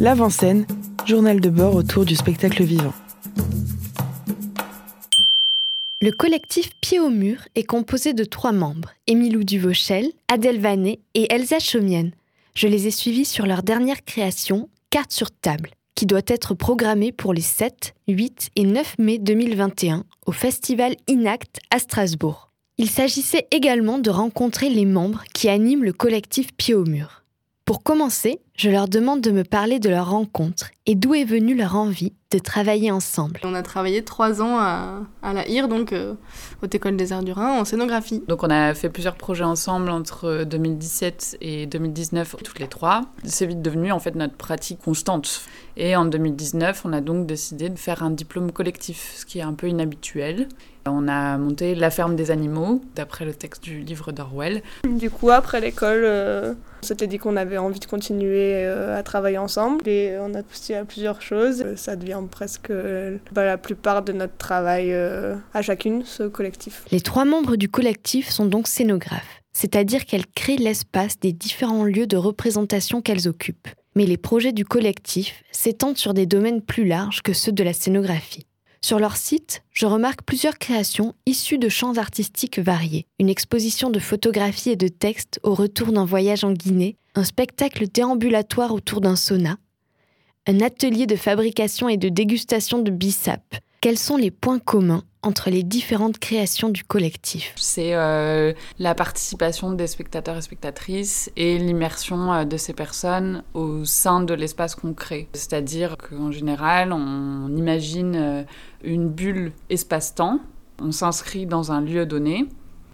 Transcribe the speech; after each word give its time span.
L'avant-scène, 0.00 0.64
journal 1.04 1.42
de 1.42 1.50
bord 1.50 1.74
autour 1.74 2.06
du 2.06 2.16
spectacle 2.16 2.62
vivant. 2.62 2.94
Le 6.00 6.10
collectif 6.10 6.70
Pied 6.80 6.98
au 6.98 7.10
mur 7.10 7.46
est 7.54 7.64
composé 7.64 8.14
de 8.14 8.24
trois 8.24 8.52
membres, 8.52 8.92
Émilou 9.06 9.44
Duvauchel, 9.44 10.10
Adèle 10.28 10.58
Vanet 10.58 11.00
et 11.12 11.30
Elsa 11.30 11.58
Chaumienne. 11.58 12.12
Je 12.54 12.66
les 12.66 12.86
ai 12.86 12.90
suivis 12.90 13.26
sur 13.26 13.44
leur 13.44 13.62
dernière 13.62 14.02
création, 14.06 14.70
Carte 14.88 15.12
sur 15.12 15.30
table, 15.30 15.68
qui 15.94 16.06
doit 16.06 16.22
être 16.28 16.54
programmée 16.54 17.12
pour 17.12 17.34
les 17.34 17.42
7, 17.42 17.94
8 18.08 18.52
et 18.56 18.64
9 18.64 18.94
mai 19.00 19.18
2021 19.18 20.04
au 20.24 20.32
festival 20.32 20.96
Inact 21.08 21.58
à 21.70 21.78
Strasbourg. 21.78 22.50
Il 22.78 22.88
s'agissait 22.88 23.48
également 23.50 23.98
de 23.98 24.08
rencontrer 24.08 24.70
les 24.70 24.86
membres 24.86 25.24
qui 25.34 25.50
animent 25.50 25.84
le 25.84 25.92
collectif 25.92 26.54
Pied 26.56 26.72
au 26.72 26.86
mur. 26.86 27.20
Pour 27.70 27.84
commencer, 27.84 28.40
je 28.60 28.68
leur 28.68 28.88
demande 28.88 29.22
de 29.22 29.30
me 29.30 29.42
parler 29.42 29.78
de 29.78 29.88
leur 29.88 30.10
rencontre 30.10 30.70
et 30.84 30.94
d'où 30.94 31.14
est 31.14 31.24
venue 31.24 31.54
leur 31.54 31.76
envie 31.76 32.12
de 32.30 32.38
travailler 32.38 32.90
ensemble. 32.90 33.40
On 33.42 33.54
a 33.54 33.62
travaillé 33.62 34.04
trois 34.04 34.42
ans 34.42 34.58
à, 34.58 35.02
la 35.22 35.48
IR, 35.48 35.66
donc 35.66 35.94
euh, 35.94 36.14
Haute 36.62 36.74
École 36.74 36.96
des 36.96 37.12
Arts 37.12 37.22
du 37.22 37.32
Rhin, 37.32 37.58
en 37.58 37.64
scénographie. 37.64 38.22
Donc 38.28 38.42
on 38.42 38.50
a 38.50 38.74
fait 38.74 38.90
plusieurs 38.90 39.16
projets 39.16 39.44
ensemble 39.44 39.88
entre 39.88 40.44
2017 40.44 41.38
et 41.40 41.66
2019, 41.66 42.36
toutes 42.44 42.58
les 42.58 42.68
trois. 42.68 43.02
C'est 43.24 43.46
vite 43.46 43.62
devenu 43.62 43.92
en 43.92 43.98
fait 43.98 44.14
notre 44.14 44.34
pratique 44.34 44.80
constante. 44.80 45.40
Et 45.78 45.96
en 45.96 46.04
2019, 46.04 46.82
on 46.84 46.92
a 46.92 47.00
donc 47.00 47.26
décidé 47.26 47.70
de 47.70 47.78
faire 47.78 48.02
un 48.02 48.10
diplôme 48.10 48.52
collectif, 48.52 49.14
ce 49.16 49.24
qui 49.24 49.38
est 49.38 49.42
un 49.42 49.54
peu 49.54 49.68
inhabituel. 49.68 50.48
On 50.86 51.08
a 51.08 51.36
monté 51.36 51.74
La 51.74 51.90
ferme 51.90 52.16
des 52.16 52.30
animaux, 52.30 52.80
d'après 52.94 53.24
le 53.24 53.34
texte 53.34 53.62
du 53.62 53.80
livre 53.80 54.12
d'Orwell. 54.12 54.62
Du 54.84 55.10
coup, 55.10 55.30
après 55.30 55.60
l'école, 55.60 56.02
euh, 56.04 56.54
on 56.82 56.86
s'était 56.86 57.06
dit 57.06 57.18
qu'on 57.18 57.36
avait 57.36 57.58
envie 57.58 57.80
de 57.80 57.84
continuer 57.84 58.49
euh, 58.54 58.98
à 58.98 59.02
travailler 59.02 59.38
ensemble 59.38 59.88
et 59.88 60.16
on 60.20 60.34
a 60.34 60.40
à 60.40 60.84
plusieurs 60.84 61.22
choses. 61.22 61.64
Ça 61.76 61.96
devient 61.96 62.20
presque 62.30 62.72
bah, 63.32 63.44
la 63.44 63.58
plupart 63.58 64.02
de 64.02 64.12
notre 64.12 64.36
travail 64.36 64.92
euh, 64.92 65.36
à 65.54 65.62
chacune, 65.62 66.04
ce 66.04 66.24
collectif. 66.24 66.84
Les 66.90 67.00
trois 67.00 67.24
membres 67.24 67.56
du 67.56 67.68
collectif 67.68 68.30
sont 68.30 68.46
donc 68.46 68.68
scénographes, 68.68 69.42
c'est-à-dire 69.52 70.04
qu'elles 70.04 70.26
créent 70.26 70.56
l'espace 70.56 71.18
des 71.18 71.32
différents 71.32 71.84
lieux 71.84 72.06
de 72.06 72.16
représentation 72.16 73.02
qu'elles 73.02 73.28
occupent. 73.28 73.68
Mais 73.96 74.06
les 74.06 74.16
projets 74.16 74.52
du 74.52 74.64
collectif 74.64 75.42
s'étendent 75.50 75.98
sur 75.98 76.14
des 76.14 76.26
domaines 76.26 76.62
plus 76.62 76.86
larges 76.86 77.22
que 77.22 77.32
ceux 77.32 77.52
de 77.52 77.64
la 77.64 77.72
scénographie. 77.72 78.46
Sur 78.82 78.98
leur 78.98 79.16
site, 79.16 79.62
je 79.72 79.84
remarque 79.84 80.22
plusieurs 80.22 80.58
créations 80.58 81.14
issues 81.26 81.58
de 81.58 81.68
champs 81.68 81.98
artistiques 81.98 82.58
variés. 82.58 83.06
Une 83.18 83.28
exposition 83.28 83.90
de 83.90 83.98
photographies 83.98 84.70
et 84.70 84.76
de 84.76 84.88
textes 84.88 85.38
au 85.42 85.54
retour 85.54 85.92
d'un 85.92 86.06
voyage 86.06 86.44
en 86.44 86.52
Guinée, 86.52 86.96
un 87.14 87.24
spectacle 87.24 87.86
déambulatoire 87.88 88.72
autour 88.72 89.00
d'un 89.00 89.16
sauna, 89.16 89.56
un 90.46 90.60
atelier 90.60 91.06
de 91.06 91.16
fabrication 91.16 91.88
et 91.88 91.96
de 91.96 92.08
dégustation 92.08 92.80
de 92.80 92.90
bissap. 92.90 93.42
Quels 93.80 93.98
sont 93.98 94.16
les 94.16 94.30
points 94.30 94.58
communs 94.58 95.04
entre 95.22 95.48
les 95.48 95.62
différentes 95.62 96.18
créations 96.18 96.68
du 96.68 96.84
collectif? 96.84 97.54
C'est 97.56 97.94
euh, 97.94 98.52
la 98.78 98.94
participation 98.94 99.72
des 99.72 99.86
spectateurs 99.86 100.36
et 100.36 100.42
spectatrices 100.42 101.30
et 101.36 101.58
l'immersion 101.58 102.32
euh, 102.32 102.44
de 102.44 102.56
ces 102.58 102.74
personnes 102.74 103.42
au 103.54 103.84
sein 103.84 104.20
de 104.20 104.34
l'espace 104.34 104.74
qu'on 104.74 104.92
crée. 104.92 105.28
C'est-à-dire 105.32 105.96
qu'en 105.96 106.30
général, 106.30 106.92
on 106.92 107.56
imagine 107.56 108.16
euh, 108.16 108.42
une 108.84 109.08
bulle 109.08 109.52
espace-temps, 109.70 110.40
on 110.78 110.92
s'inscrit 110.92 111.46
dans 111.46 111.72
un 111.72 111.80
lieu 111.80 112.04
donné 112.04 112.46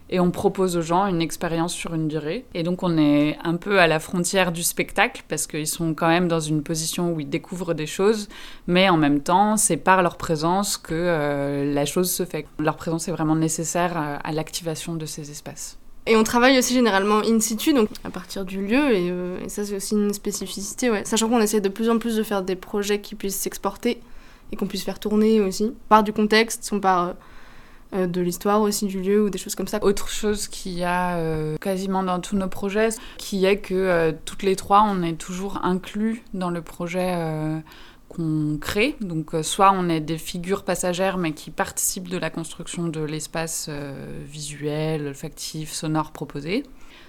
et 0.08 0.20
on 0.20 0.30
propose 0.30 0.76
aux 0.76 0.82
gens 0.82 1.06
une 1.06 1.20
expérience 1.20 1.72
sur 1.72 1.94
une 1.94 2.08
durée. 2.08 2.44
Et 2.54 2.62
donc 2.62 2.82
on 2.82 2.96
est 2.98 3.36
un 3.42 3.56
peu 3.56 3.80
à 3.80 3.86
la 3.86 3.98
frontière 3.98 4.52
du 4.52 4.62
spectacle 4.62 5.24
parce 5.28 5.46
qu'ils 5.46 5.66
sont 5.66 5.94
quand 5.94 6.08
même 6.08 6.28
dans 6.28 6.40
une 6.40 6.62
position 6.62 7.12
où 7.12 7.20
ils 7.20 7.28
découvrent 7.28 7.74
des 7.74 7.86
choses, 7.86 8.28
mais 8.66 8.88
en 8.88 8.96
même 8.96 9.20
temps 9.20 9.56
c'est 9.56 9.76
par 9.76 10.02
leur 10.02 10.16
présence 10.16 10.76
que 10.76 10.94
euh, 10.94 11.72
la 11.72 11.84
chose 11.84 12.10
se 12.10 12.24
fait. 12.24 12.46
Leur 12.58 12.76
présence 12.76 13.08
est 13.08 13.12
vraiment 13.12 13.36
nécessaire 13.36 13.96
à, 13.96 14.32
l'activation 14.32 14.94
de 14.94 15.06
ces 15.06 15.30
espaces. 15.30 15.78
Et 16.06 16.16
on 16.16 16.22
travaille 16.22 16.56
aussi 16.58 16.74
généralement 16.74 17.18
in 17.18 17.40
situ, 17.40 17.72
donc 17.72 17.88
à 18.04 18.10
partir 18.10 18.44
du 18.44 18.64
lieu, 18.64 18.94
et, 18.94 19.10
euh, 19.10 19.48
ça 19.48 19.64
c'est 19.64 19.74
aussi 19.74 19.94
une 19.94 20.12
spécificité, 20.12 20.90
ouais. 20.90 21.04
sachant 21.04 21.28
qu'on 21.28 21.40
essaie 21.40 21.60
de 21.60 21.68
plus 21.68 21.90
en 21.90 21.98
plus 21.98 22.16
de 22.16 22.22
faire 22.22 22.42
des 22.42 22.54
projets 22.54 23.00
qui 23.00 23.16
puissent 23.16 23.36
s'exporter 23.36 24.00
et 24.52 24.56
qu'on 24.56 24.66
puisse 24.66 24.84
faire 24.84 25.00
tourner 25.00 25.40
aussi. 25.40 25.72
Par 25.88 26.04
du 26.04 26.12
contexte, 26.12 26.68
on 26.72 26.78
part 26.78 27.08
euh, 27.08 27.12
de 27.92 28.20
l'histoire 28.20 28.60
aussi 28.60 28.86
du 28.86 29.00
lieu 29.00 29.24
ou 29.24 29.30
des 29.30 29.38
choses 29.38 29.54
comme 29.54 29.68
ça. 29.68 29.78
Autre 29.82 30.08
chose 30.08 30.48
qu'il 30.48 30.72
y 30.72 30.84
a 30.84 31.16
euh, 31.16 31.56
quasiment 31.58 32.02
dans 32.02 32.20
tous 32.20 32.36
nos 32.36 32.48
projets, 32.48 32.90
qui 33.16 33.44
est 33.44 33.58
que 33.58 33.74
euh, 33.74 34.12
toutes 34.24 34.42
les 34.42 34.56
trois, 34.56 34.82
on 34.86 35.02
est 35.02 35.16
toujours 35.16 35.64
inclus 35.64 36.22
dans 36.34 36.50
le 36.50 36.62
projet 36.62 37.14
qu'on 38.08 38.58
crée. 38.60 38.96
Donc 39.00 39.32
soit 39.42 39.72
on 39.72 39.88
est 39.88 40.00
des 40.00 40.18
figures 40.18 40.64
passagères 40.64 41.16
mais 41.16 41.32
qui 41.32 41.50
participent 41.50 42.08
de 42.08 42.18
la 42.18 42.30
construction 42.30 42.88
de 42.88 43.00
l'espace 43.00 43.70
visuel, 44.24 45.06
olfactif, 45.06 45.72
sonore 45.72 46.12
proposé. 46.12 46.64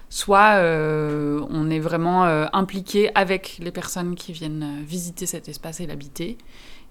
Soit 0.10 0.62
on 0.62 1.70
est 1.70 1.80
vraiment 1.80 2.24
impliqué 2.54 3.12
avec 3.16 3.60
les 3.62 3.72
personnes 3.72 4.16
qui 4.16 4.32
viennent 4.32 4.84
visiter 4.86 5.26
cet 5.26 5.50
espace 5.50 5.80
et 5.80 5.88
l'habiter. 5.88 6.38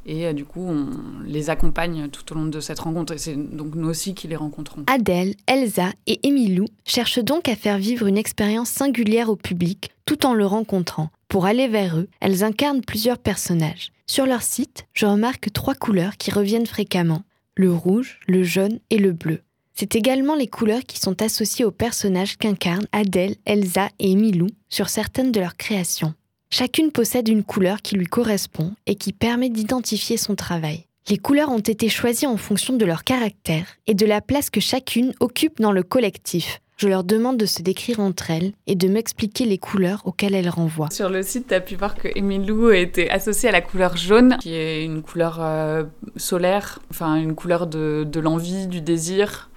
Et 0.06 0.26
euh, 0.26 0.32
du 0.32 0.44
coup, 0.44 0.62
on 0.62 1.20
les 1.24 1.50
accompagne 1.50 2.08
tout 2.08 2.32
au 2.32 2.36
long 2.36 2.46
de 2.46 2.60
cette 2.60 2.78
rencontre. 2.78 3.12
Et 3.12 3.18
c'est 3.18 3.34
donc 3.34 3.74
nous 3.74 3.88
aussi 3.88 4.14
qui 4.14 4.28
les 4.28 4.36
rencontrons. 4.36 4.84
Adèle, 4.86 5.34
Elsa 5.46 5.90
et 6.06 6.26
Emilou 6.26 6.66
cherchent 6.86 7.22
donc 7.22 7.48
à 7.48 7.56
faire 7.56 7.78
vivre 7.78 8.06
une 8.06 8.16
expérience 8.16 8.70
singulière 8.70 9.28
au 9.28 9.36
public 9.36 9.90
tout 10.06 10.24
en 10.24 10.34
le 10.34 10.46
rencontrant. 10.46 11.10
Pour 11.28 11.46
aller 11.46 11.66
vers 11.66 11.98
eux, 11.98 12.08
elles 12.20 12.44
incarnent 12.44 12.82
plusieurs 12.82 13.18
personnages. 13.18 13.90
Sur 14.06 14.24
leur 14.24 14.42
site, 14.42 14.86
je 14.94 15.04
remarque 15.04 15.52
trois 15.52 15.74
couleurs 15.74 16.16
qui 16.16 16.30
reviennent 16.30 16.66
fréquemment 16.66 17.22
le 17.56 17.72
rouge, 17.72 18.20
le 18.28 18.44
jaune 18.44 18.78
et 18.90 18.98
le 18.98 19.12
bleu. 19.12 19.40
C'est 19.74 19.96
également 19.96 20.34
les 20.34 20.46
couleurs 20.46 20.84
qui 20.84 20.98
sont 21.00 21.20
associées 21.22 21.64
aux 21.64 21.70
personnages 21.70 22.36
qu'incarnent 22.36 22.86
Adèle, 22.92 23.36
Elsa 23.44 23.88
et 23.98 24.12
Emilou 24.12 24.46
sur 24.68 24.88
certaines 24.88 25.32
de 25.32 25.40
leurs 25.40 25.56
créations. 25.56 26.14
Chacune 26.58 26.90
possède 26.90 27.28
une 27.28 27.44
couleur 27.44 27.82
qui 27.82 27.96
lui 27.96 28.06
correspond 28.06 28.72
et 28.86 28.94
qui 28.94 29.12
permet 29.12 29.50
d'identifier 29.50 30.16
son 30.16 30.34
travail. 30.34 30.86
Les 31.10 31.18
couleurs 31.18 31.50
ont 31.50 31.58
été 31.58 31.90
choisies 31.90 32.26
en 32.26 32.38
fonction 32.38 32.78
de 32.78 32.86
leur 32.86 33.04
caractère 33.04 33.66
et 33.86 33.92
de 33.92 34.06
la 34.06 34.22
place 34.22 34.48
que 34.48 34.58
chacune 34.58 35.12
occupe 35.20 35.60
dans 35.60 35.70
le 35.70 35.82
collectif. 35.82 36.62
Je 36.78 36.88
leur 36.88 37.04
demande 37.04 37.36
de 37.36 37.44
se 37.44 37.60
décrire 37.60 38.00
entre 38.00 38.30
elles 38.30 38.52
et 38.66 38.74
de 38.74 38.88
m'expliquer 38.88 39.44
les 39.44 39.58
couleurs 39.58 40.00
auxquelles 40.06 40.34
elles 40.34 40.48
renvoient. 40.48 40.88
Sur 40.90 41.10
le 41.10 41.22
site, 41.22 41.48
tu 41.48 41.54
as 41.54 41.60
pu 41.60 41.74
voir 41.74 41.94
que 41.94 42.08
Emilou 42.14 42.70
était 42.70 43.10
associée 43.10 43.50
à 43.50 43.52
la 43.52 43.60
couleur 43.60 43.98
jaune, 43.98 44.38
qui 44.40 44.54
est 44.54 44.82
une 44.82 45.02
couleur 45.02 45.40
euh, 45.42 45.84
solaire, 46.16 46.78
enfin 46.90 47.16
une 47.16 47.34
couleur 47.34 47.66
de, 47.66 48.06
de 48.10 48.20
l'envie, 48.20 48.66
du 48.66 48.80
désir, 48.80 49.50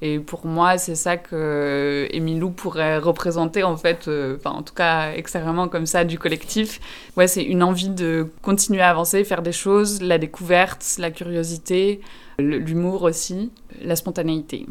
et 0.00 0.20
pour 0.20 0.46
moi, 0.46 0.78
c'est 0.78 0.94
ça 0.94 1.16
que 1.16 2.06
Emilou 2.10 2.50
pourrait 2.50 2.98
représenter, 2.98 3.64
en 3.64 3.76
fait, 3.76 4.06
euh, 4.06 4.36
enfin, 4.36 4.50
en 4.50 4.62
tout 4.62 4.74
cas, 4.74 5.12
extérieurement 5.12 5.68
comme 5.68 5.86
ça, 5.86 6.04
du 6.04 6.18
collectif. 6.18 6.80
Ouais, 7.16 7.26
c'est 7.26 7.42
une 7.42 7.64
envie 7.64 7.88
de 7.88 8.28
continuer 8.40 8.80
à 8.80 8.90
avancer, 8.90 9.24
faire 9.24 9.42
des 9.42 9.52
choses, 9.52 10.00
la 10.00 10.18
découverte, 10.18 10.84
la 10.98 11.10
curiosité, 11.10 12.00
l'humour 12.38 13.02
aussi, 13.02 13.50
la 13.82 13.96
spontanéité. 13.96 14.66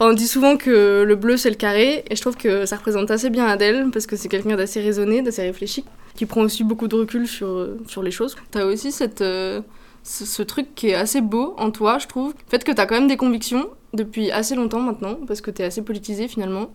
On 0.00 0.14
dit 0.14 0.26
souvent 0.26 0.56
que 0.56 1.04
le 1.06 1.14
bleu 1.16 1.36
c'est 1.36 1.50
le 1.50 1.56
carré, 1.56 2.04
et 2.10 2.16
je 2.16 2.20
trouve 2.20 2.36
que 2.36 2.64
ça 2.64 2.76
représente 2.76 3.10
assez 3.10 3.28
bien 3.28 3.46
Adèle, 3.46 3.90
parce 3.92 4.06
que 4.06 4.16
c'est 4.16 4.28
quelqu'un 4.28 4.56
d'assez 4.56 4.80
raisonné, 4.80 5.22
d'assez 5.22 5.42
réfléchi, 5.42 5.84
qui 6.16 6.24
prend 6.24 6.40
aussi 6.40 6.64
beaucoup 6.64 6.88
de 6.88 6.96
recul 6.96 7.28
sur, 7.28 7.68
sur 7.86 8.02
les 8.02 8.10
choses. 8.10 8.36
T'as 8.50 8.64
aussi 8.64 8.90
cette, 8.90 9.20
euh, 9.20 9.60
ce, 10.02 10.42
truc 10.42 10.74
qui 10.74 10.88
est 10.88 10.94
assez 10.94 11.20
beau 11.20 11.54
en 11.58 11.70
toi, 11.70 11.98
je 11.98 12.06
trouve. 12.06 12.32
Le 12.32 12.50
fait 12.50 12.64
que 12.64 12.72
t'as 12.72 12.86
quand 12.86 12.94
même 12.94 13.08
des 13.08 13.16
convictions, 13.16 13.68
depuis 13.92 14.30
assez 14.30 14.54
longtemps 14.54 14.80
maintenant, 14.80 15.16
parce 15.26 15.40
que 15.40 15.50
t'es 15.50 15.64
assez 15.64 15.82
politisé 15.82 16.28
finalement. 16.28 16.70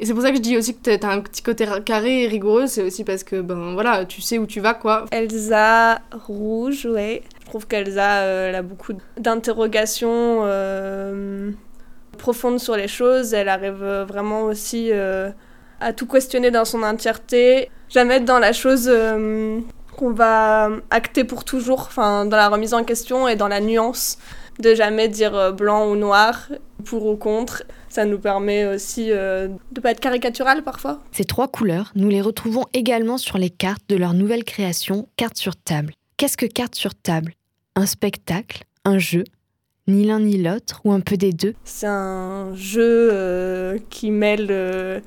Et 0.00 0.06
c'est 0.06 0.12
pour 0.12 0.22
ça 0.22 0.30
que 0.30 0.36
je 0.36 0.42
dis 0.42 0.56
aussi 0.56 0.76
que 0.76 0.96
t'as 0.96 1.12
un 1.12 1.20
petit 1.20 1.42
côté 1.42 1.66
carré 1.84 2.22
et 2.22 2.28
rigoureux, 2.28 2.68
c'est 2.68 2.82
aussi 2.82 3.02
parce 3.02 3.24
que, 3.24 3.40
ben 3.40 3.74
voilà, 3.74 4.04
tu 4.04 4.20
sais 4.20 4.38
où 4.38 4.46
tu 4.46 4.60
vas, 4.60 4.74
quoi. 4.74 5.06
Elsa 5.10 6.00
Rouge, 6.12 6.86
ouais. 6.86 7.22
Je 7.40 7.46
trouve 7.46 7.66
qu'Elsa, 7.66 8.20
euh, 8.20 8.54
a 8.58 8.62
beaucoup 8.62 8.92
d'interrogations 9.16 10.42
euh, 10.44 11.50
profondes 12.16 12.60
sur 12.60 12.76
les 12.76 12.86
choses. 12.86 13.34
Elle 13.34 13.48
arrive 13.48 13.84
vraiment 14.06 14.42
aussi 14.42 14.90
euh, 14.92 15.30
à 15.80 15.92
tout 15.92 16.06
questionner 16.06 16.52
dans 16.52 16.64
son 16.64 16.84
entièreté. 16.84 17.68
Jamais 17.88 18.16
être 18.16 18.24
dans 18.24 18.38
la 18.38 18.52
chose 18.52 18.88
qu'on 19.98 20.12
va 20.12 20.70
acter 20.90 21.24
pour 21.24 21.44
toujours, 21.44 21.80
enfin, 21.80 22.24
dans 22.24 22.36
la 22.36 22.48
remise 22.48 22.72
en 22.72 22.84
question 22.84 23.26
et 23.26 23.34
dans 23.34 23.48
la 23.48 23.60
nuance 23.60 24.16
de 24.60 24.74
jamais 24.74 25.08
dire 25.08 25.34
euh, 25.34 25.52
blanc 25.52 25.88
ou 25.90 25.96
noir, 25.96 26.48
pour 26.84 27.06
ou 27.06 27.16
contre. 27.16 27.64
Ça 27.88 28.04
nous 28.04 28.18
permet 28.18 28.64
aussi 28.66 29.10
euh, 29.10 29.48
de 29.72 29.80
pas 29.80 29.90
être 29.90 30.00
caricatural 30.00 30.62
parfois. 30.62 31.00
Ces 31.10 31.24
trois 31.24 31.48
couleurs, 31.48 31.90
nous 31.96 32.08
les 32.08 32.20
retrouvons 32.20 32.64
également 32.74 33.18
sur 33.18 33.38
les 33.38 33.50
cartes 33.50 33.82
de 33.88 33.96
leur 33.96 34.14
nouvelle 34.14 34.44
création, 34.44 35.08
Cartes 35.16 35.36
sur 35.36 35.56
table. 35.56 35.94
Qu'est-ce 36.16 36.36
que 36.36 36.46
Cartes 36.46 36.76
sur 36.76 36.94
table? 36.94 37.34
Un 37.74 37.86
spectacle 37.86 38.64
Un 38.84 38.98
jeu 38.98 39.24
ni 39.88 40.04
l'un 40.04 40.20
ni 40.20 40.36
l'autre, 40.36 40.82
ou 40.84 40.92
un 40.92 41.00
peu 41.00 41.16
des 41.16 41.32
deux? 41.32 41.54
C'est 41.64 41.86
un 41.86 42.54
jeu 42.54 43.08
euh, 43.10 43.78
qui 43.88 44.10
mêle 44.10 45.02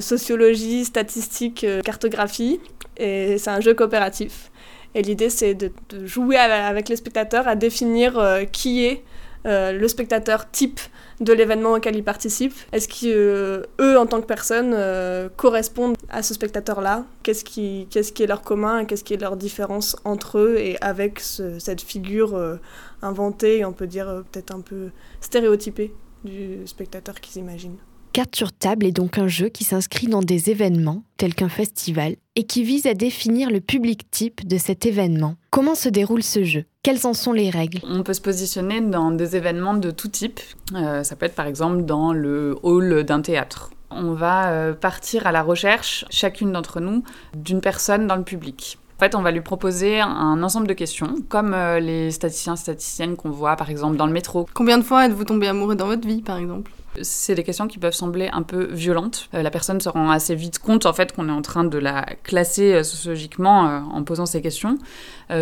sociologie, 0.00 0.86
statistique, 0.86 1.66
cartographie. 1.84 2.58
Et 2.98 3.38
c'est 3.38 3.50
un 3.50 3.60
jeu 3.60 3.74
coopératif. 3.74 4.50
Et 4.94 5.02
l'idée, 5.02 5.30
c'est 5.30 5.54
de, 5.54 5.70
jouer 6.04 6.36
avec 6.36 6.88
les 6.88 6.96
spectateurs 6.96 7.46
à 7.48 7.54
définir 7.54 8.20
qui 8.52 8.84
est 8.84 9.02
le 9.44 9.86
spectateur 9.88 10.50
type 10.50 10.80
de 11.20 11.32
l'événement 11.32 11.72
auquel 11.72 11.96
ils 11.96 12.04
participent. 12.04 12.56
Est-ce 12.72 12.88
qu'eux, 12.88 13.66
eux, 13.80 13.98
en 13.98 14.06
tant 14.06 14.20
que 14.20 14.26
personnes, 14.26 14.72
euh, 14.74 15.28
correspondent 15.36 15.96
à 16.08 16.22
ce 16.22 16.34
spectateur-là? 16.34 17.04
Qu'est-ce 17.22 17.44
qui, 17.44 17.88
est 17.92 18.26
leur 18.26 18.42
commun 18.42 18.84
qu'est-ce 18.84 19.04
qui 19.04 19.14
est 19.14 19.20
leur 19.20 19.36
différence 19.36 19.96
entre 20.04 20.38
eux 20.38 20.56
et 20.58 20.76
avec 20.80 21.20
cette 21.20 21.80
figure 21.80 22.34
euh, 22.34 22.56
inventée 23.02 23.64
on 23.64 23.72
peut 23.72 23.86
dire 23.86 24.08
euh, 24.08 24.22
peut-être 24.30 24.54
un 24.54 24.60
peu 24.60 24.90
stéréotypée 25.20 25.92
du 26.24 26.66
spectateur 26.66 27.20
qu'ils 27.20 27.40
imaginent? 27.40 27.78
Carte 28.16 28.34
sur 28.34 28.50
table 28.50 28.86
est 28.86 28.92
donc 28.92 29.18
un 29.18 29.28
jeu 29.28 29.50
qui 29.50 29.62
s'inscrit 29.62 30.06
dans 30.06 30.22
des 30.22 30.48
événements, 30.48 31.02
tels 31.18 31.34
qu'un 31.34 31.50
festival, 31.50 32.16
et 32.34 32.44
qui 32.44 32.62
vise 32.62 32.86
à 32.86 32.94
définir 32.94 33.50
le 33.50 33.60
public 33.60 34.10
type 34.10 34.48
de 34.48 34.56
cet 34.56 34.86
événement. 34.86 35.34
Comment 35.50 35.74
se 35.74 35.90
déroule 35.90 36.22
ce 36.22 36.42
jeu? 36.42 36.64
Quelles 36.82 37.06
en 37.06 37.12
sont 37.12 37.34
les 37.34 37.50
règles? 37.50 37.80
On 37.86 38.02
peut 38.02 38.14
se 38.14 38.22
positionner 38.22 38.80
dans 38.80 39.10
des 39.10 39.36
événements 39.36 39.74
de 39.74 39.90
tout 39.90 40.08
type. 40.08 40.40
Euh, 40.74 41.02
ça 41.02 41.14
peut 41.14 41.26
être 41.26 41.34
par 41.34 41.44
exemple 41.44 41.84
dans 41.84 42.14
le 42.14 42.56
hall 42.62 43.04
d'un 43.04 43.20
théâtre. 43.20 43.72
On 43.90 44.14
va 44.14 44.50
euh, 44.50 44.72
partir 44.72 45.26
à 45.26 45.32
la 45.32 45.42
recherche, 45.42 46.06
chacune 46.08 46.52
d'entre 46.52 46.80
nous, 46.80 47.02
d'une 47.36 47.60
personne 47.60 48.06
dans 48.06 48.16
le 48.16 48.24
public. 48.24 48.78
En 48.96 48.98
fait, 48.98 49.14
on 49.14 49.22
va 49.22 49.30
lui 49.30 49.42
proposer 49.42 50.00
un 50.00 50.42
ensemble 50.42 50.66
de 50.66 50.72
questions, 50.72 51.16
comme 51.28 51.52
euh, 51.52 51.80
les 51.80 52.10
statisticiens 52.10 52.56
statisticiennes 52.56 53.16
qu'on 53.16 53.30
voit 53.30 53.56
par 53.56 53.70
exemple 53.70 53.96
dans 53.96 54.06
le 54.06 54.12
métro. 54.12 54.48
Combien 54.54 54.78
de 54.78 54.82
fois 54.82 55.04
êtes-vous 55.04 55.24
tombé 55.24 55.48
amoureux 55.48 55.74
dans 55.74 55.86
votre 55.86 56.06
vie, 56.06 56.22
par 56.22 56.38
exemple? 56.38 56.70
C'est 57.02 57.34
des 57.34 57.42
questions 57.42 57.68
qui 57.68 57.78
peuvent 57.78 57.92
sembler 57.92 58.28
un 58.32 58.42
peu 58.42 58.66
violentes. 58.72 59.28
Euh, 59.34 59.42
la 59.42 59.50
personne 59.50 59.80
se 59.80 59.88
rend 59.88 60.10
assez 60.10 60.34
vite 60.34 60.58
compte 60.58 60.86
en 60.86 60.92
fait 60.92 61.12
qu'on 61.12 61.28
est 61.28 61.32
en 61.32 61.42
train 61.42 61.64
de 61.64 61.78
la 61.78 62.06
classer 62.22 62.74
euh, 62.74 62.82
sociologiquement 62.82 63.68
euh, 63.68 63.80
en 63.92 64.02
posant 64.02 64.26
ces 64.26 64.40
questions. 64.40 64.78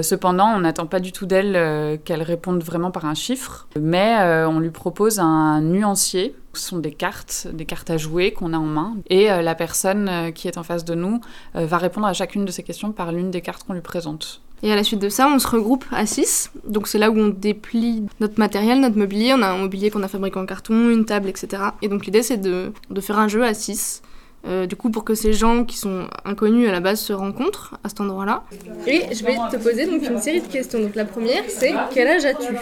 cependant, 0.03 0.49
on 0.55 0.61
n'attend 0.61 0.87
pas 0.87 1.01
du 1.01 1.13
tout 1.13 1.27
d'elle 1.27 2.01
qu'elle 2.05 2.23
réponde 2.23 2.63
vraiment 2.63 2.91
par 2.91 3.05
un 3.05 3.15
chiffre, 3.15 3.69
mais 3.79 4.17
on 4.47 4.59
lui 4.59 4.71
propose 4.71 5.19
un 5.19 5.61
nuancier. 5.61 6.35
Ce 6.55 6.69
sont 6.69 6.79
des 6.79 6.93
cartes, 6.93 7.49
des 7.53 7.65
cartes 7.65 7.91
à 7.91 7.97
jouer 7.97 8.33
qu'on 8.33 8.53
a 8.53 8.59
en 8.59 8.67
main, 8.67 8.97
et 9.11 9.27
la 9.27 9.55
personne 9.55 10.33
qui 10.35 10.49
est 10.49 10.59
en 10.59 10.63
face 10.63 10.85
de 10.85 10.95
nous 10.95 11.21
va 11.55 11.79
répondre 11.79 12.07
à 12.07 12.13
chacune 12.13 12.45
de 12.45 12.51
ces 12.51 12.63
questions 12.63 12.93
par 12.93 13.13
l'une 13.13 13.31
des 13.31 13.41
cartes 13.41 13.65
qu'on 13.65 13.75
lui 13.75 13.81
présente. 13.81 14.41
Et 14.65 14.73
à 14.73 14.77
la 14.77 14.83
suite 14.83 15.01
de 15.01 15.11
ça, 15.11 15.29
on 15.29 15.39
se 15.39 15.47
regroupe 15.47 15.85
à 15.93 16.07
6. 16.07 16.51
Donc 16.67 16.89
c'est 16.89 16.97
là 16.97 17.11
où 17.11 17.19
on 17.19 17.29
déplie 17.29 18.05
notre 18.21 18.39
matériel, 18.39 18.81
notre 18.81 18.97
mobilier. 18.97 19.35
On 19.35 19.43
a 19.43 19.49
un 19.49 19.59
mobilier 19.59 19.91
qu'on 19.91 20.03
a 20.03 20.09
fabriqué 20.09 20.39
en 20.39 20.47
carton, 20.47 20.89
une 20.89 21.05
table, 21.05 21.29
etc. 21.29 21.65
Et 21.83 21.89
donc 21.89 22.07
l'idée 22.07 22.23
c'est 22.23 22.39
de, 22.39 22.73
de, 22.89 23.01
faire 23.03 23.19
un 23.19 23.29
jeu 23.29 23.45
à 23.45 23.53
6. 23.53 24.01
Euh, 24.47 24.67
du 24.67 24.77
coup, 24.77 24.91
pour 24.91 25.05
que 25.05 25.15
ces 25.15 25.33
gens 25.33 25.65
qui 25.65 25.79
sont 25.79 26.07
inconnus 26.25 26.69
à 26.69 26.73
la 26.73 26.81
base 26.81 27.01
se 27.01 27.13
rencontrent 27.15 27.79
à 27.83 27.89
cet 27.89 28.01
endroit-là. 28.01 28.45
Et 28.87 29.15
je 29.15 29.25
vais 29.25 29.37
te 29.51 29.57
poser 29.57 29.87
donc 29.87 30.07
une 30.07 30.21
série 30.21 30.43
de 30.43 30.47
questions. 30.47 30.81
Donc 30.81 30.95
la 30.95 31.07
première, 31.07 31.45
c'est 31.49 31.73
quel 31.93 32.09
âge 32.09 32.25
as-tu? 32.27 32.53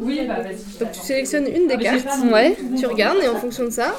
Oui, 0.00 0.20
bah 0.26 0.36
Donc 0.80 0.92
tu 0.92 1.00
sélectionnes 1.00 1.46
une 1.46 1.66
des 1.66 1.78
cartes, 1.78 2.06
ouais, 2.30 2.56
tu 2.78 2.86
regardes 2.86 3.18
et 3.22 3.28
en 3.28 3.36
fonction 3.36 3.64
de 3.64 3.70
ça, 3.70 3.94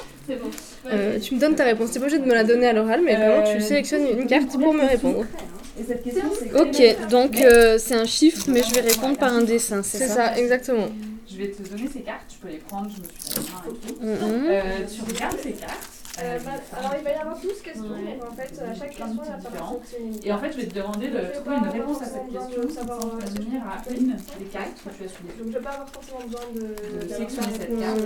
euh, 0.88 1.19
tu 1.19 1.35
me 1.35 1.39
donnes 1.39 1.55
ta 1.55 1.63
réponse. 1.63 1.91
T'es 1.91 1.99
pas 1.99 2.05
obligé 2.05 2.21
de 2.21 2.27
me 2.27 2.33
la 2.33 2.43
donner 2.43 2.67
à 2.67 2.73
l'oral, 2.73 3.01
mais 3.03 3.15
vraiment 3.15 3.43
tu 3.43 3.57
euh, 3.57 3.59
sélectionnes 3.59 4.07
une 4.07 4.27
carte 4.27 4.51
pour 4.59 4.73
me 4.73 4.88
répondre. 4.88 5.25
Ok, 6.55 7.09
donc 7.09 7.39
euh, 7.41 7.77
c'est 7.77 7.95
un 7.95 8.05
chiffre, 8.05 8.45
mais 8.49 8.61
je 8.63 8.73
vais 8.73 8.81
répondre 8.81 9.17
par 9.17 9.33
un 9.33 9.41
dessin, 9.41 9.81
c'est 9.83 9.99
ça 9.99 10.07
C'est 10.07 10.13
ça, 10.13 10.38
exactement. 10.38 10.89
Je 11.29 11.38
vais 11.38 11.47
te 11.49 11.61
donner 11.61 11.89
ces 11.91 12.01
cartes, 12.01 12.25
tu 12.27 12.38
peux 12.39 12.49
les 12.49 12.57
prendre, 12.57 12.89
je 12.89 12.99
me 12.99 13.07
suis 13.07 13.41
et 14.03 14.57
euh, 14.57 14.61
tu 14.93 15.01
regardes 15.13 15.38
ces 15.41 15.51
cartes. 15.53 15.90
Euh, 16.23 16.39
bah, 16.45 16.51
alors 16.77 16.94
il 16.97 17.03
va 17.03 17.12
y 17.12 17.13
avoir 17.13 17.39
12 17.39 17.62
questions, 17.62 17.83
ouais. 17.83 18.18
donc 18.19 18.31
en 18.31 18.35
fait 18.35 18.62
à 18.62 18.73
chaque 18.73 18.89
question 18.89 19.21
il 19.23 20.25
y 20.25 20.29
a 20.29 20.29
Et 20.29 20.31
en 20.31 20.38
fait 20.38 20.51
je 20.51 20.57
vais 20.57 20.68
te 20.68 20.75
demander 20.75 21.07
de 21.07 21.18
trouver 21.39 21.56
une 21.57 21.69
réponse 21.69 22.01
à 22.01 22.06
cette 22.06 22.31
question, 22.31 22.69
savoir 22.69 23.00
vas 23.00 23.25
venir 23.25 23.62
à 23.63 23.91
une 23.91 24.15
des 24.39 24.45
cartes 24.45 24.83
que 24.83 24.89
tu 24.97 25.03
as 25.03 25.07
sous 25.07 25.23
les 25.23 25.33
Donc 25.33 25.38
je 25.39 25.44
ne 25.44 25.51
vais 25.53 25.59
pas 25.59 25.71
avoir 25.71 25.89
forcément 25.89 26.19
besoin 26.25 26.41
de, 26.53 27.06
de 27.06 27.13
sélectionner 27.13 27.47
cette 27.57 27.79
carte. 27.79 28.00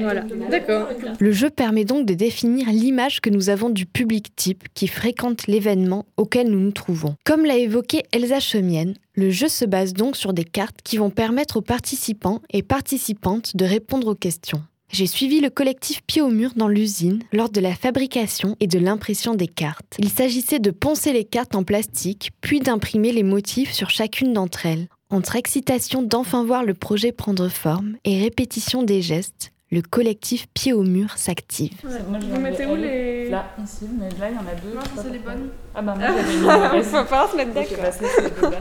Voilà, 0.00 0.22
d'accord. 0.50 0.88
Le 1.18 1.32
jeu 1.32 1.50
permet 1.50 1.84
donc 1.84 2.06
de 2.06 2.14
définir 2.14 2.68
l'image 2.68 3.20
que 3.20 3.30
nous 3.30 3.48
avons 3.48 3.70
du 3.70 3.86
public 3.86 4.34
type 4.34 4.64
qui 4.74 4.88
fréquente 4.88 5.46
l'événement 5.46 6.06
auquel 6.16 6.50
nous 6.50 6.60
nous 6.60 6.72
trouvons. 6.72 7.14
Comme 7.24 7.44
l'a 7.44 7.56
évoqué 7.56 8.02
Elsa 8.12 8.40
Chemienne, 8.40 8.94
le 9.14 9.30
jeu 9.30 9.48
se 9.48 9.64
base 9.64 9.92
donc 9.92 10.16
sur 10.16 10.32
des 10.32 10.44
cartes 10.44 10.82
qui 10.82 10.96
vont 10.96 11.10
permettre 11.10 11.58
aux 11.58 11.62
participants 11.62 12.40
et 12.50 12.62
participantes 12.62 13.56
de 13.56 13.64
répondre 13.64 14.08
aux 14.08 14.14
questions. 14.16 14.62
J'ai 14.94 15.08
suivi 15.08 15.40
le 15.40 15.50
collectif 15.50 16.04
Pied 16.06 16.22
au 16.22 16.28
mur 16.28 16.52
dans 16.54 16.68
l'usine 16.68 17.24
lors 17.32 17.50
de 17.50 17.60
la 17.60 17.74
fabrication 17.74 18.54
et 18.60 18.68
de 18.68 18.78
l'impression 18.78 19.34
des 19.34 19.48
cartes. 19.48 19.96
Il 19.98 20.08
s'agissait 20.08 20.60
de 20.60 20.70
poncer 20.70 21.12
les 21.12 21.24
cartes 21.24 21.56
en 21.56 21.64
plastique, 21.64 22.30
puis 22.40 22.60
d'imprimer 22.60 23.10
les 23.10 23.24
motifs 23.24 23.72
sur 23.72 23.90
chacune 23.90 24.32
d'entre 24.32 24.66
elles. 24.66 24.86
Entre 25.10 25.34
excitation 25.34 26.00
d'enfin 26.00 26.44
voir 26.44 26.62
le 26.62 26.74
projet 26.74 27.10
prendre 27.10 27.48
forme 27.48 27.96
et 28.04 28.22
répétition 28.22 28.84
des 28.84 29.02
gestes, 29.02 29.50
le 29.72 29.82
collectif 29.82 30.46
Pied 30.54 30.72
au 30.72 30.84
mur 30.84 31.18
s'active. 31.18 31.72
Vous 31.82 32.40
mettez 32.40 32.66
où 32.66 32.76
les... 32.76 33.30
Là, 33.30 33.52
ici, 33.64 33.86
mais 33.98 34.10
là, 34.10 34.30
il 34.30 34.36
y 34.36 34.38
en 34.38 34.46
a 34.46 34.54
deux. 34.54 34.74
Non, 34.76 35.02
c'est 35.02 35.10
les 35.10 35.18
bonnes. 35.18 35.48
Ah 35.74 35.82
bah 35.82 35.96
moi, 35.98 36.06
j'avais 36.06 36.82
faut 36.84 37.04
pas 37.04 37.28
se 37.32 37.36
mettre 37.36 37.52
d'accord. 37.52 37.78
Bah, 37.82 37.90
c'est 37.90 38.22
les 38.22 38.30
deux 38.30 38.40
bonnes, 38.42 38.52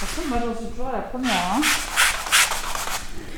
Par 0.00 0.14
contre, 0.14 0.19
moi, 0.30 0.38
j'en 0.44 0.56
suis 0.56 0.70
toujours 0.70 0.86
à 0.86 0.92
la 0.92 1.00
première. 1.00 1.32
Hein. 1.32 1.60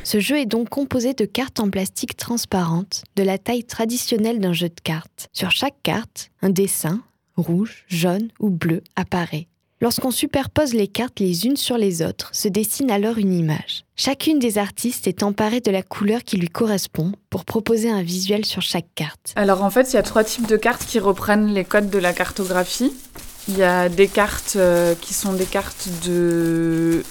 Ce 0.05 0.21
jeu 0.21 0.39
est 0.39 0.47
donc 0.47 0.69
composé 0.69 1.15
de 1.15 1.25
cartes 1.25 1.59
en 1.59 1.71
plastique 1.71 2.17
transparentes, 2.17 3.05
de 3.17 3.23
la 3.23 3.39
taille 3.39 3.65
traditionnelle 3.65 4.41
d'un 4.41 4.53
jeu 4.53 4.69
de 4.69 4.81
cartes. 4.85 5.29
Sur 5.33 5.51
chaque 5.51 5.81
carte, 5.83 6.31
un 6.43 6.51
dessin, 6.51 7.01
rouge, 7.37 7.85
jaune 7.89 8.29
ou 8.41 8.51
bleu 8.51 8.83
apparaît. 8.95 9.47
Lorsqu'on 9.81 10.11
superpose 10.11 10.75
les 10.75 10.87
cartes 10.87 11.19
les 11.19 11.47
unes 11.47 11.57
sur 11.57 11.79
les 11.79 12.03
autres, 12.03 12.29
se 12.35 12.47
dessine 12.49 12.91
alors 12.91 13.17
une 13.17 13.33
image. 13.33 13.85
Chacune 13.97 14.39
des 14.39 14.59
artistes 14.59 15.07
est 15.07 15.23
emparée 15.23 15.61
de 15.61 15.71
la 15.71 15.83
couleur 15.83 16.25
qui 16.25 16.37
lui 16.37 16.49
correspond 16.49 17.13
pour 17.31 17.47
proposer 17.47 17.91
un 17.91 18.03
visuel 18.03 18.45
sur 18.45 18.61
chaque 18.61 18.95
carte. 18.95 19.33
Alors 19.35 19.65
en 19.65 19.71
fait, 19.71 19.93
il 19.93 19.95
y 19.95 19.99
a 19.99 20.03
trois 20.03 20.25
types 20.25 20.47
de 20.47 20.59
cartes 20.59 20.85
qui 20.85 20.99
reprennent 20.99 21.55
les 21.55 21.65
codes 21.65 21.91
de 21.91 21.99
la 21.99 22.13
cartographie. 22.13 22.93
Il 23.49 23.57
y 23.57 23.63
a 23.63 23.89
des 23.89 24.09
cartes 24.09 24.55
euh, 24.57 24.95
qui 24.95 25.15
sont 25.15 25.33
des 25.33 25.47
cartes 25.47 25.89
de 26.07 27.03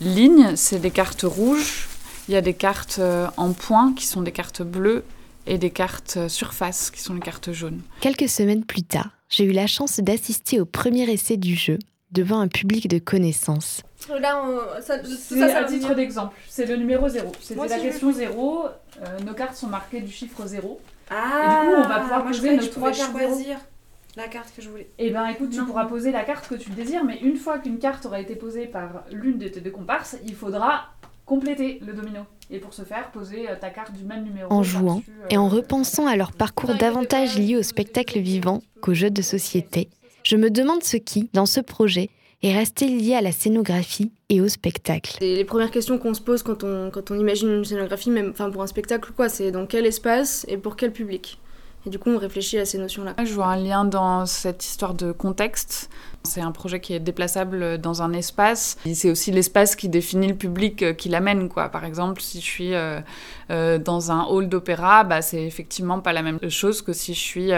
ligne, 0.00 0.56
c'est 0.56 0.80
des 0.80 0.90
cartes 0.90 1.22
rouges. 1.22 1.88
Il 2.28 2.34
y 2.34 2.36
a 2.36 2.40
des 2.40 2.54
cartes 2.54 2.96
euh, 2.98 3.26
en 3.36 3.52
points 3.52 3.92
qui 3.94 4.06
sont 4.06 4.22
des 4.22 4.32
cartes 4.32 4.62
bleues 4.62 5.04
et 5.46 5.58
des 5.58 5.70
cartes 5.70 6.14
euh, 6.16 6.28
surface 6.28 6.90
qui 6.90 7.00
sont 7.00 7.14
les 7.14 7.20
cartes 7.20 7.52
jaunes. 7.52 7.80
Quelques 8.00 8.28
semaines 8.28 8.64
plus 8.64 8.82
tard, 8.82 9.10
j'ai 9.28 9.44
eu 9.44 9.52
la 9.52 9.66
chance 9.66 10.00
d'assister 10.00 10.60
au 10.60 10.64
premier 10.64 11.10
essai 11.10 11.36
du 11.36 11.54
jeu 11.54 11.78
devant 12.12 12.40
un 12.40 12.48
public 12.48 12.88
de 12.88 12.98
connaissances. 12.98 13.82
Là, 14.20 14.44
ça, 14.84 14.96
c'est 15.04 15.42
à 15.42 15.64
titre 15.64 15.94
d'exemple. 15.94 16.36
C'est 16.48 16.66
le 16.66 16.76
numéro 16.76 17.08
0. 17.08 17.32
C'était 17.40 17.68
la 17.68 17.78
question 17.78 18.12
0. 18.12 18.64
Euh, 18.66 19.18
nos 19.24 19.32
cartes 19.32 19.56
sont 19.56 19.68
marquées 19.68 20.00
du 20.00 20.12
chiffre 20.12 20.44
0. 20.44 20.80
Ah, 21.10 21.14
et 21.14 21.66
du 21.66 21.74
coup, 21.74 21.82
on 21.84 21.88
va 21.88 22.00
pouvoir 22.00 22.24
poser 22.24 22.56
nos 22.56 22.66
trois 22.66 22.92
cartes 22.92 23.12
choisir 23.12 23.58
la 24.16 24.28
carte 24.28 24.52
que 24.54 24.62
je 24.62 24.68
voulais. 24.68 24.90
Eh 24.98 25.10
bien, 25.10 25.26
écoute, 25.28 25.50
tu 25.50 25.64
pourras 25.64 25.86
poser 25.86 26.12
la 26.12 26.24
carte 26.24 26.48
que 26.48 26.54
tu 26.54 26.70
désires, 26.70 27.04
mais 27.04 27.18
une 27.20 27.36
fois 27.36 27.58
qu'une 27.58 27.78
carte 27.78 28.04
aura 28.06 28.20
été 28.20 28.36
posée 28.36 28.66
par 28.66 29.04
l'une 29.10 29.38
de 29.38 29.48
tes 29.48 29.60
deux 29.60 29.70
comparses, 29.70 30.16
il 30.24 30.34
faudra 30.34 30.90
compléter 31.24 31.80
le 31.86 31.94
domino. 31.94 32.20
Et 32.50 32.58
pour 32.58 32.74
ce 32.74 32.82
faire, 32.82 33.10
poser 33.10 33.48
euh, 33.48 33.54
ta 33.58 33.70
carte 33.70 33.92
du 33.92 34.04
même 34.04 34.24
numéro. 34.24 34.52
En 34.52 34.62
jouant 34.62 35.02
et 35.30 35.38
en 35.38 35.48
repensant 35.48 36.06
à 36.06 36.16
leur 36.16 36.32
parcours 36.32 36.74
davantage 36.74 37.38
lié 37.38 37.56
au 37.56 37.62
spectacle 37.62 38.18
vivant 38.18 38.60
qu'au 38.82 38.92
jeu 38.92 39.10
de 39.10 39.22
société, 39.22 39.88
je 40.24 40.36
me 40.36 40.50
demande 40.50 40.82
ce 40.82 40.96
qui, 40.98 41.30
dans 41.32 41.46
ce 41.46 41.60
projet, 41.60 42.10
est 42.42 42.52
resté 42.52 42.86
lié 42.86 43.14
à 43.14 43.20
la 43.20 43.32
scénographie 43.32 44.12
et 44.28 44.40
au 44.40 44.48
spectacle. 44.48 45.16
les 45.20 45.44
premières 45.44 45.70
questions 45.70 45.98
qu'on 45.98 46.12
se 46.12 46.20
pose 46.20 46.42
quand 46.42 46.64
on, 46.64 46.90
quand 46.90 47.10
on 47.10 47.18
imagine 47.18 47.48
une 47.48 47.64
scénographie, 47.64 48.10
même 48.10 48.30
enfin 48.30 48.50
pour 48.50 48.62
un 48.62 48.66
spectacle, 48.66 49.12
quoi, 49.14 49.28
c'est 49.28 49.52
dans 49.52 49.66
quel 49.66 49.86
espace 49.86 50.44
et 50.48 50.58
pour 50.58 50.76
quel 50.76 50.92
public? 50.92 51.38
Et 51.84 51.90
du 51.90 51.98
coup, 51.98 52.10
on 52.10 52.18
réfléchit 52.18 52.58
à 52.58 52.64
ces 52.64 52.78
notions-là. 52.78 53.14
Je 53.24 53.32
vois 53.32 53.46
un 53.46 53.56
lien 53.56 53.84
dans 53.84 54.24
cette 54.24 54.64
histoire 54.64 54.94
de 54.94 55.10
contexte. 55.10 55.90
C'est 56.22 56.40
un 56.40 56.52
projet 56.52 56.78
qui 56.78 56.94
est 56.94 57.00
déplaçable 57.00 57.78
dans 57.78 58.02
un 58.02 58.12
espace. 58.12 58.76
C'est 58.94 59.10
aussi 59.10 59.32
l'espace 59.32 59.74
qui 59.74 59.88
définit 59.88 60.28
le 60.28 60.36
public 60.36 60.82
euh, 60.84 60.92
qui 60.92 61.08
l'amène. 61.08 61.48
Quoi. 61.48 61.68
Par 61.68 61.84
exemple, 61.84 62.20
si 62.20 62.40
je 62.40 62.44
suis 62.44 62.74
euh, 62.74 63.00
euh, 63.50 63.78
dans 63.78 64.12
un 64.12 64.24
hall 64.26 64.48
d'opéra, 64.48 65.02
bah, 65.02 65.22
c'est 65.22 65.42
effectivement 65.44 65.98
pas 65.98 66.12
la 66.12 66.22
même 66.22 66.38
chose 66.48 66.82
que 66.82 66.92
si 66.92 67.14
je 67.14 67.20
suis 67.20 67.50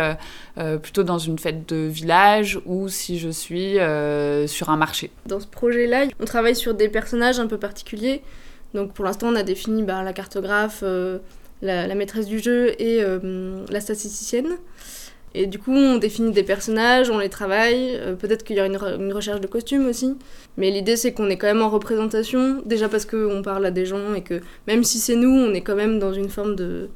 plutôt 0.83 1.03
dans 1.03 1.19
une 1.19 1.39
fête 1.39 1.69
de 1.69 1.87
village 1.87 2.59
ou 2.65 2.89
si 2.89 3.19
je 3.19 3.29
suis 3.29 3.75
sur 4.49 4.71
un 4.71 4.77
marché. 4.77 5.11
Dans 5.27 5.41
ce 5.41 5.47
projet-là, 5.47 6.07
on 6.21 6.25
travaille 6.25 6.57
sur 6.57 6.75
des 6.75 6.89
personnages 6.89 7.39
un 7.39 7.47
peu 7.47 7.59
particuliers. 7.59 8.23
Donc 8.73 8.95
pour 8.95 9.05
l'instant, 9.05 9.29
on 9.29 9.37
a 9.37 9.43
défini 9.43 9.83
bah, 9.83 10.03
la 10.03 10.13
cartographe 10.13 10.83
la, 11.65 11.95
maîtresse 11.95 12.27
du 12.27 12.39
jeu 12.39 12.81
et 12.81 13.03
euh, 13.03 13.65
la 13.71 13.81
statisticienne. 13.81 14.57
Et 15.37 15.47
du 15.47 15.59
coup, 15.59 15.73
on 15.73 15.97
définit 15.99 16.31
des 16.31 16.45
personnages, 16.45 17.11
on 17.11 17.19
les 17.19 17.29
travaille. 17.29 17.97
euh, 17.97 18.15
Peut-être 18.15 18.45
qu'il 18.45 18.55
y 18.57 18.61
aura 18.61 18.69
une, 18.69 18.77
re- 18.77 18.97
une 19.01 19.13
recherche 19.13 19.41
de 19.41 19.49
costumes 19.49 19.87
aussi. 19.89 20.17
Mais 20.57 20.71
l'idée, 20.71 20.97
c'est 20.97 21.13
qu'on 21.13 21.29
est 21.29 21.37
quand 21.37 21.49
même 21.49 21.63
en 21.63 21.71
représentation. 21.71 22.63
Déjà 22.65 22.89
parce 22.89 23.05
qu'on 23.05 23.43
parle 23.43 23.67
à 23.67 23.73
des 23.73 23.85
gens 23.85 24.15
et 24.15 24.23
que 24.23 24.41
même 24.69 24.85
si 24.85 24.99
c'est 25.01 25.17
nous, 25.17 25.31
on 25.35 25.53
est 25.53 25.63
quand 25.63 25.75
même 25.75 25.99
dans 25.99 26.13
une 26.13 26.29
forme 26.29 26.55
de, 26.55 26.89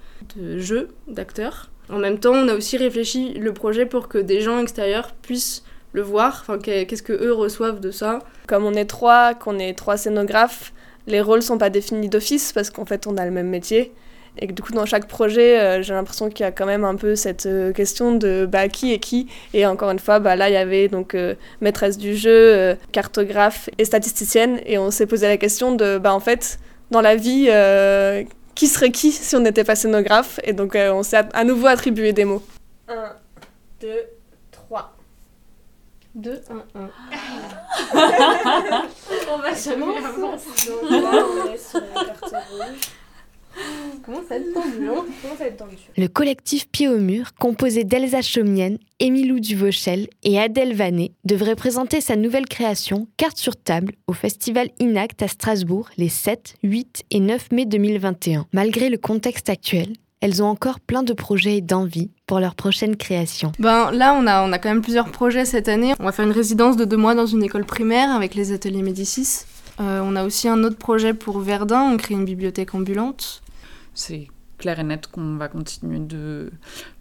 jeu 0.57 0.89
d'acteurs. 1.09 1.71
En 1.91 1.99
même 1.99 2.21
temps, 2.21 2.33
on 2.35 2.47
a 2.49 2.55
aussi 2.55 2.77
réfléchi 2.77 3.33
le 3.35 3.53
projet 3.53 3.87
pour 3.87 4.07
que 4.09 4.19
des 4.19 4.41
gens 4.41 4.61
extérieurs 4.61 5.15
puissent 5.21 5.65
le 5.93 6.03
voir. 6.03 6.39
Enfin, 6.43 6.59
qu'est- 6.59 6.87
qu'est-ce 6.87 7.03
que 7.03 7.15
eux 7.15 7.33
reçoivent 7.33 7.81
de 7.81 7.91
ça? 7.91 8.21
Comme 8.47 8.65
on 8.65 8.75
est 8.75 8.85
trois, 8.85 9.35
qu'on 9.35 9.59
est 9.59 9.73
trois 9.77 9.97
scénographes, 9.97 10.73
les 11.09 11.21
rôles 11.23 11.43
sont 11.43 11.59
pas 11.59 11.71
définis 11.71 12.09
d'office 12.09 12.53
parce 12.53 12.71
qu'en 12.71 12.85
fait 12.85 13.07
on 13.09 13.17
a 13.17 13.25
le 13.25 13.31
même 13.33 13.49
métier. 13.49 13.93
Et 14.39 14.47
du 14.47 14.63
coup 14.63 14.73
dans 14.73 14.87
chaque 14.87 15.09
projet, 15.09 15.59
euh, 15.59 15.83
j'ai 15.83 15.95
l'impression 15.95 16.29
qu'il 16.29 16.45
y 16.45 16.47
a 16.47 16.53
quand 16.53 16.67
même 16.67 16.85
un 16.85 16.95
peu 16.95 17.17
cette 17.17 17.47
euh, 17.47 17.73
question 17.73 18.15
de 18.15 18.47
bah, 18.51 18.69
qui 18.69 18.93
est 18.93 18.99
qui. 18.99 19.29
Et 19.55 19.67
encore 19.67 19.91
une 19.91 19.99
fois, 19.99 20.21
bah, 20.21 20.37
là 20.37 20.49
il 20.49 20.53
y 20.53 20.57
avait 20.57 20.89
donc 20.89 21.15
euh, 21.15 21.35
maîtresse 21.61 21.99
du 21.99 22.17
jeu, 22.17 22.31
euh, 22.31 22.75
cartographe 22.93 23.69
et 23.79 23.85
statisticienne. 23.85 24.61
Et 24.67 24.79
on 24.79 24.91
s'est 24.91 25.07
posé 25.07 25.27
la 25.27 25.37
question 25.37 25.75
de 25.75 25.99
bah 25.99 26.15
en 26.15 26.21
fait 26.21 26.59
dans 26.91 27.01
la 27.01 27.17
vie, 27.17 27.47
euh, 27.49 28.25
qui 28.55 28.67
serait 28.67 28.91
qui 28.91 29.13
si 29.13 29.37
on 29.37 29.41
n'était 29.41 29.65
pas 29.65 29.77
scénographe 29.77 30.41
Et 30.45 30.53
donc 30.53 30.75
euh, 30.75 30.93
on 30.93 31.03
s'est 31.03 31.23
à, 31.33 31.45
nouveau 31.45 31.67
attribué 31.67 32.13
des 32.13 32.25
mots. 32.25 32.43
1, 32.89 32.95
2, 33.81 33.89
3. 34.51 34.97
2, 36.15 36.43
1, 36.51 36.55
1. 36.81 36.91
On 39.31 39.39
va 39.39 39.55
se 39.55 39.71
Donc 43.59 43.88
Comment 44.09 44.23
ça 44.27 44.37
être 44.37 44.55
tendu, 44.55 44.89
hein 44.89 45.05
Comment 45.21 45.35
ça 45.37 45.45
va 45.45 45.47
être 45.49 45.59
tendu 45.59 45.77
Le 45.95 46.09
collectif 46.09 46.67
Pied 46.71 46.89
au 46.89 46.97
mur, 46.97 47.35
composé 47.39 47.85
d'Elsa 47.85 48.23
Chaumienne, 48.23 48.79
Émilou 49.01 49.39
Duvauchel 49.39 50.09
et 50.23 50.41
Adèle 50.41 50.75
Vanet, 50.75 51.13
devrait 51.27 51.57
présenter 51.57 52.01
sa 52.01 52.17
nouvelle 52.17 52.47
création 52.47 53.07
Carte 53.19 53.37
sur 53.37 53.55
table 53.55 53.93
au 54.07 54.15
festival 54.15 54.71
Inact 54.79 55.23
à 55.23 55.29
Strasbourg 55.29 55.91
les 55.99 56.09
7, 56.09 56.55
8 56.63 57.05
et 57.11 57.21
9 57.21 57.53
mai 57.53 57.67
2021. 57.67 58.47
Malgré 58.55 58.89
le 58.89 58.97
contexte 58.97 59.51
actuel, 59.51 59.93
elles 60.23 60.43
ont 60.43 60.49
encore 60.49 60.81
plein 60.81 61.03
de 61.03 61.13
projets 61.13 61.59
et 61.59 61.61
d'envies 61.61 62.11
pour 62.27 62.41
leur 62.41 62.55
prochaine 62.55 62.97
création. 62.97 63.53
Ben 63.59 63.91
là, 63.91 64.15
on 64.15 64.27
a, 64.27 64.43
on 64.43 64.53
a 64.53 64.59
quand 64.59 64.71
même 64.71 64.81
plusieurs 64.81 65.11
projets 65.13 65.45
cette 65.45 65.69
année. 65.69 65.93
On 66.01 66.05
va 66.05 66.13
faire 66.13 66.25
une 66.25 66.33
résidence 66.33 66.79
de 66.79 66.87
deux 66.87 66.97
mois 66.97 67.15
dans 67.15 67.27
une 67.27 67.43
école 67.43 67.67
primaire 67.67 68.11
avec 68.11 68.35
les 68.35 68.53
ateliers 68.53 68.81
Médicis. 68.81 69.45
Euh, 69.81 70.01
on 70.03 70.17
a 70.17 70.25
aussi 70.25 70.49
un 70.49 70.65
autre 70.65 70.79
projet 70.79 71.13
pour 71.13 71.41
Verdun, 71.41 71.83
on 71.93 71.99
crée 71.99 72.15
une 72.15 72.25
bibliothèque 72.25 72.75
ambulante. 72.75 73.43
C'est 73.99 74.29
clair 74.59 74.79
et 74.79 74.85
net 74.85 75.09
qu'on 75.09 75.37
va 75.37 75.49
continuer 75.49 75.99
de 75.99 76.53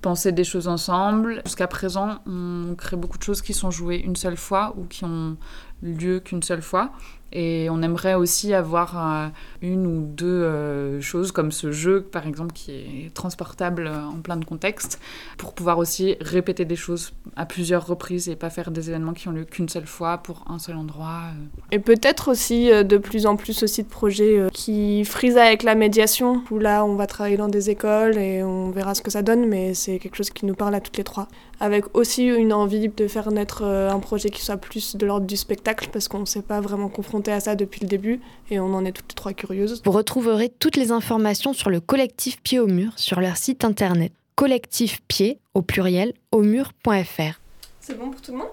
penser 0.01 0.31
des 0.31 0.43
choses 0.43 0.67
ensemble. 0.67 1.41
Jusqu'à 1.45 1.67
présent, 1.67 2.19
on 2.25 2.73
crée 2.75 2.97
beaucoup 2.97 3.19
de 3.19 3.23
choses 3.23 3.43
qui 3.43 3.53
sont 3.53 3.69
jouées 3.69 3.97
une 3.97 4.15
seule 4.15 4.37
fois 4.37 4.73
ou 4.77 4.85
qui 4.85 5.05
ont 5.05 5.37
lieu 5.83 6.19
qu'une 6.19 6.41
seule 6.41 6.63
fois. 6.63 6.91
Et 7.33 7.67
on 7.69 7.81
aimerait 7.81 8.13
aussi 8.13 8.53
avoir 8.53 8.97
euh, 8.97 9.27
une 9.61 9.85
ou 9.85 10.01
deux 10.01 10.25
euh, 10.25 11.01
choses 11.01 11.33
comme 11.33 11.51
ce 11.51 11.71
jeu, 11.71 12.01
par 12.01 12.25
exemple, 12.25 12.53
qui 12.53 12.71
est 12.71 13.13
transportable 13.13 13.87
euh, 13.87 14.05
en 14.05 14.21
plein 14.21 14.37
de 14.37 14.45
contextes, 14.45 14.99
pour 15.37 15.53
pouvoir 15.53 15.77
aussi 15.77 16.15
répéter 16.21 16.63
des 16.63 16.77
choses 16.77 17.11
à 17.35 17.45
plusieurs 17.45 17.85
reprises 17.85 18.29
et 18.29 18.37
pas 18.37 18.49
faire 18.49 18.71
des 18.71 18.89
événements 18.89 19.13
qui 19.13 19.27
ont 19.27 19.31
lieu 19.31 19.43
qu'une 19.43 19.67
seule 19.67 19.87
fois 19.87 20.19
pour 20.19 20.45
un 20.49 20.57
seul 20.57 20.77
endroit. 20.77 21.23
Et 21.71 21.79
peut-être 21.79 22.31
aussi 22.31 22.69
de 22.69 22.97
plus 22.97 23.25
en 23.25 23.35
plus 23.35 23.61
aussi 23.63 23.83
de 23.83 23.89
projets 23.89 24.47
qui 24.53 25.03
frisent 25.03 25.37
avec 25.37 25.63
la 25.63 25.75
médiation, 25.75 26.43
où 26.49 26.59
là 26.59 26.85
on 26.85 26.95
va 26.95 27.07
travailler 27.07 27.37
dans 27.37 27.49
des 27.49 27.69
écoles 27.69 28.17
et 28.17 28.41
on 28.43 28.71
verra 28.71 28.95
ce 28.95 29.01
que 29.01 29.11
ça 29.11 29.21
donne, 29.21 29.45
mais 29.47 29.73
c'est 29.73 29.99
quelque 29.99 30.15
chose 30.15 30.29
qui 30.29 30.45
nous 30.45 30.55
parle 30.55 30.75
à 30.75 30.79
toutes 30.79 30.97
les 30.97 31.03
trois. 31.03 31.27
Avec 31.59 31.85
aussi 31.95 32.25
une 32.25 32.53
envie 32.53 32.87
de 32.89 33.07
faire 33.07 33.31
naître 33.31 33.63
un 33.63 33.99
projet 33.99 34.29
qui 34.29 34.43
soit 34.43 34.57
plus 34.57 34.95
de 34.95 35.05
l'ordre 35.05 35.25
du 35.25 35.35
spectacle, 35.35 35.89
parce 35.91 36.07
qu'on 36.07 36.19
ne 36.19 36.25
s'est 36.25 36.41
pas 36.41 36.61
vraiment 36.61 36.87
confronté 36.87 37.16
à 37.25 37.39
ça 37.39 37.55
depuis 37.55 37.81
le 37.81 37.87
début, 37.87 38.19
et 38.49 38.59
on 38.59 38.73
en 38.73 38.85
est 38.85 38.91
toutes 38.91 39.09
les 39.11 39.15
trois 39.15 39.33
curieuses. 39.33 39.81
Vous 39.85 39.91
retrouverez 39.91 40.49
toutes 40.49 40.75
les 40.77 40.91
informations 40.91 41.53
sur 41.53 41.69
le 41.69 41.79
collectif 41.79 42.41
Pied 42.41 42.59
au 42.59 42.67
mur 42.67 42.91
sur 42.95 43.19
leur 43.19 43.37
site 43.37 43.63
internet 43.65 44.11
collectif 44.35 45.01
pied 45.07 45.39
au 45.55 45.63
pluriel 45.63 46.13
au 46.31 46.41
mur.fr. 46.43 47.39
C'est 47.81 47.97
bon 47.97 48.11
pour 48.11 48.21
tout 48.21 48.31
le 48.33 48.37
monde? 48.37 48.47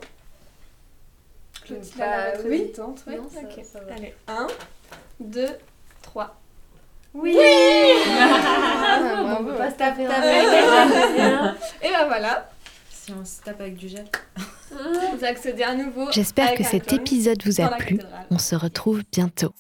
Clotilde 1.63 2.01
a 2.01 2.07
l'air 2.31 2.39
très 2.41 2.49
hésitante. 2.55 3.05
Ouais, 3.07 3.17
Non, 3.17 3.29
ça- 3.29 3.41
ok. 3.43 3.65
ça 3.65 3.81
va. 3.81 3.95
Allez, 3.95 4.15
1, 4.29 4.47
2, 5.21 5.47
3. 6.03 6.41
Oui 7.15 7.37
Ah, 8.17 9.37
On 9.41 9.45
peut 9.45 9.55
pas 9.57 9.71
se 9.71 9.77
taper 9.77 10.03
Et 11.83 11.91
ben 11.91 12.07
voilà, 12.07 12.51
Si 12.91 13.13
on 13.13 13.25
se 13.25 13.41
tape 13.43 13.61
avec 13.61 13.77
du 13.77 13.89
gel. 13.89 14.07
Vous 15.17 15.25
accédez 15.25 15.63
à 15.63 15.75
nouveau. 15.75 16.11
J'espère 16.13 16.55
que 16.55 16.65
cet 16.65 16.93
épisode 16.93 17.43
vous 17.45 17.61
a 17.61 17.69
plu. 17.69 17.99
On 18.31 18.39
se 18.39 18.55
retrouve 18.55 19.03
bientôt. 19.13 19.53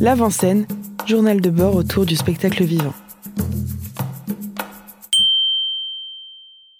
L'avant-scène, 0.00 0.66
journal 1.06 1.40
de 1.40 1.50
bord 1.50 1.76
autour 1.76 2.06
du 2.06 2.16
spectacle 2.16 2.64
vivant. 2.64 2.94